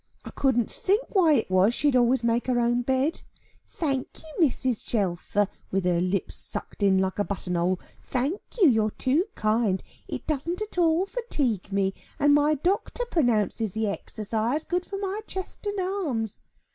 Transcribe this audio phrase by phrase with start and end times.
[0.25, 3.21] I couldn't think why it was she would always make her own bed.
[3.67, 4.83] 'Thank you, Mrs.
[4.83, 9.25] Shelfer' with her lips sucked in like a button hole 'thank you, you are too
[9.35, 9.83] kind.
[10.07, 15.19] It doesn't at all fatigue me, and my doctor pronounces the exercise good for my
[15.27, 16.41] chest and arms.